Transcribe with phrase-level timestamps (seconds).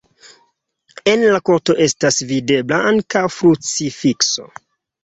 [1.11, 4.53] En la korto estas videbla ankaŭ krucifikso.